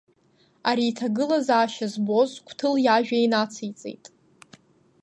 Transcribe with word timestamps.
Ари 0.69 0.85
иҭагылазаашьа 0.89 1.87
збоз 1.93 2.31
Қәҭыл 2.45 2.75
иажәа 2.81 3.17
инациҵеит… 3.25 4.03